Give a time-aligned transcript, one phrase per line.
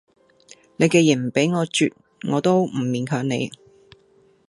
[0.77, 1.93] 你既然唔畀我啜，
[2.27, 3.51] 我都唔勉強你